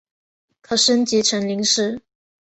[0.61, 2.01] 可升级成麟师。